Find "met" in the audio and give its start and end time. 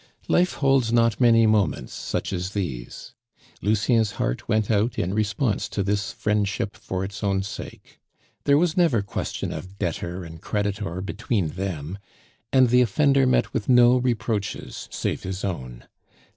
13.27-13.53